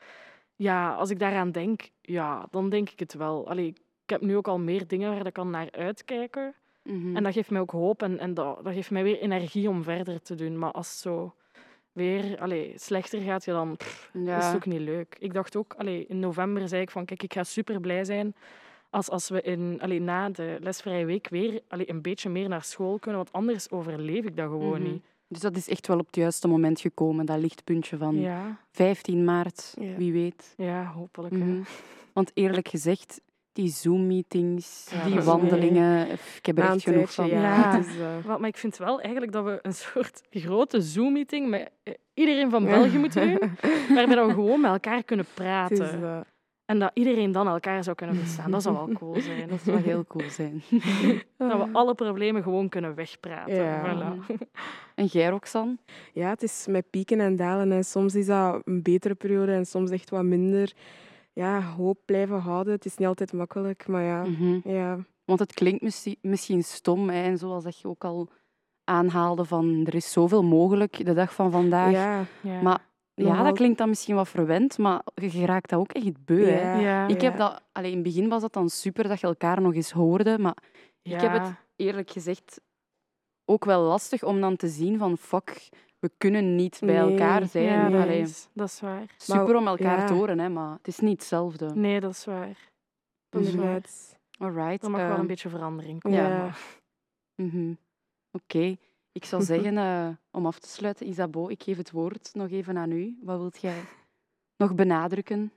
[0.56, 3.48] Ja, als ik daaraan denk, ja, dan denk ik het wel.
[3.48, 3.66] Allee,
[4.04, 6.54] ik heb nu ook al meer dingen waar ik kan naar uitkijken.
[6.82, 7.16] Mhm.
[7.16, 9.82] En dat geeft mij ook hoop en, en dat, dat geeft mij weer energie om
[9.82, 10.58] verder te doen.
[10.58, 11.34] Maar als zo
[11.98, 14.38] weer allee, slechter gaat, ja, dan pff, ja.
[14.38, 15.16] is het ook niet leuk.
[15.18, 18.34] Ik dacht ook, allee, in november zei ik van, kijk, ik ga super blij zijn
[18.90, 22.62] als, als we in, allee, na de lesvrije week weer allee, een beetje meer naar
[22.64, 24.90] school kunnen, want anders overleef ik dat gewoon Mhm.
[24.92, 25.02] niet.
[25.28, 29.24] Dus dat is echt wel op het juiste moment gekomen, dat lichtpuntje van Ja, 15
[29.24, 29.94] maart, Ja.
[29.96, 30.54] wie weet.
[30.56, 31.34] ja, hopelijk.
[31.34, 31.61] Mhm.
[32.12, 33.20] Want eerlijk gezegd,
[33.59, 37.40] die Zoom-meetings, Ja, die wandelingen, ik heb er echt genoeg tijdje, van.
[37.42, 41.49] Ja, is, eh, Wel, Maar ik vind wel eigenlijk dat we een soort grote Zoom-meeting
[41.49, 43.51] met eh, iedereen van België moeten doen,
[43.94, 46.03] waarbij we gewoon met elkaar kunnen praten.
[46.03, 46.21] eh,
[46.64, 48.51] En dat iedereen dan elkaar zou kunnen verstaan.
[48.51, 49.49] Dat zou wel cool zijn.
[49.49, 50.62] Dat zou heel cool zijn.
[51.38, 53.55] Dat we alle problemen gewoon kunnen wegpraten.
[53.55, 53.85] Ja.
[53.85, 54.35] Voilà.
[54.94, 55.77] En jij, Roxanne?
[56.12, 57.73] Ja, het is met pieken en dalen.
[57.73, 60.73] En soms is dat een betere periode en soms echt wat minder.
[61.38, 62.72] Ja, hoop blijven houden.
[62.72, 64.22] Het is niet altijd makkelijk, maar ja.
[64.24, 64.59] Mhm.
[64.64, 64.98] ja.
[65.24, 65.83] Want het klinkt
[66.22, 68.29] misschien stom, hè, en zoals dat je ook al
[68.85, 71.90] aanhaalde, van er is zoveel mogelijk de dag van vandaag.
[71.92, 72.62] Ja, Ja.
[72.62, 72.79] Maar
[73.14, 76.44] ja, dat klinkt dan misschien wat verwend, maar je raakt dat ook echt beu.
[76.44, 76.72] Hè?
[76.72, 76.79] Ja.
[76.81, 77.07] Ja.
[77.09, 77.38] Ik heb Ja.
[77.38, 80.38] dat, allee, in het begin was dat dan super dat je elkaar nog eens hoorde,
[80.38, 80.57] maar
[81.03, 82.61] ik heb het eerlijk gezegd
[83.44, 87.11] ook wel lastig om dan te zien van fuck, we kunnen niet bij Nee.
[87.11, 87.64] elkaar zijn.
[87.64, 89.14] Ja, dat Allee, is, dat is waar.
[89.16, 90.06] super om elkaar ja.
[90.06, 91.74] te horen, hè, maar het is niet hetzelfde.
[91.74, 92.70] Nee, dat is waar.
[93.28, 93.82] Dat is waar.
[94.38, 94.84] Alright.
[94.84, 96.18] Er mag wel een beetje verandering komen.
[96.18, 96.52] Ja.
[97.34, 97.72] mhm.
[98.30, 98.76] Oké,
[99.12, 102.76] ik zou zeggen, eh, om af te sluiten, Isabeau, ik geef het woord nog even
[102.78, 103.18] aan u.
[103.22, 103.80] Wat wilt jij
[104.56, 105.52] nog benadrukken?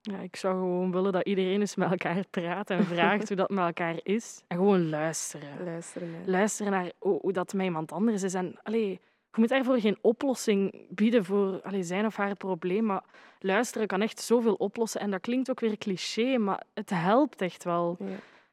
[0.00, 3.50] Ja, ik zou gewoon willen dat iedereen eens met elkaar praat en vraagt hoe dat
[3.50, 4.42] met elkaar is.
[4.46, 5.64] En gewoon luisteren.
[5.64, 6.08] Luisteren.
[6.26, 8.34] Luisteren naar hoe, hoe dat met iemand anders is.
[8.34, 9.00] En allee,
[9.34, 12.84] je moet daarvoor geen oplossing bieden voor zijn of haar probleem.
[12.84, 13.04] Maar
[13.38, 15.00] luisteren kan echt zoveel oplossen.
[15.00, 17.96] En dat klinkt ook weer cliché, maar het helpt echt wel.
[17.98, 18.06] Ja.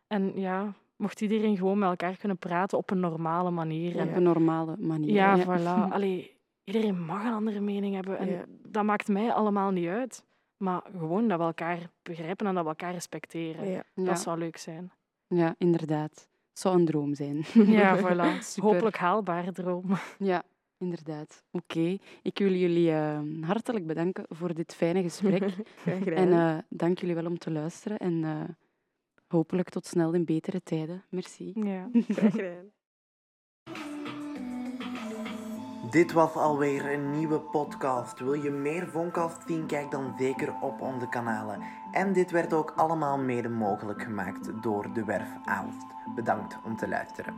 [0.07, 4.01] En ja, mocht iedereen gewoon met elkaar kunnen praten op een normale manier.
[4.01, 5.13] Op een normale manier.
[5.13, 5.89] Ja, voilà.
[5.93, 8.17] Allee, iedereen mag een andere mening hebben.
[8.17, 8.43] En Ja.
[8.67, 10.23] dat maakt mij allemaal niet uit.
[10.57, 13.83] Maar gewoon dat we elkaar begrijpen en dat we elkaar respecteren.
[13.95, 14.91] Dat zou leuk zijn.
[15.27, 16.29] ja, inderdaad.
[16.49, 17.43] Het zou een droom zijn.
[17.53, 18.39] Ja, voilà.
[18.39, 18.69] Super.
[18.69, 19.85] Hopelijk haalbare droom.
[20.17, 20.43] Ja,
[20.81, 21.43] inderdaad.
[21.51, 25.43] Oké, ik wil jullie eh, hartelijk bedanken voor dit fijne gesprek.
[25.83, 26.15] Graag gedaan.
[26.15, 27.97] en eh, dank jullie wel om te luisteren.
[27.97, 28.43] En eh,
[29.27, 31.03] hopelijk tot snel in betere tijden.
[31.09, 31.51] Merci.
[31.55, 31.89] Ja.
[32.07, 32.71] Graag gedaan.
[35.91, 38.19] Dit was alweer een nieuwe podcast.
[38.19, 39.65] Wil je meer Voncast zien?
[39.65, 41.61] Kijk dan zeker op onze kanalen.
[41.91, 45.85] En dit werd ook allemaal mede mogelijk gemaakt door de Werf Aalst.
[46.15, 47.33] Bedankt om te luisteren.